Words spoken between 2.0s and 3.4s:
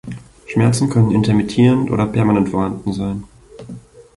permanent vorhanden sein.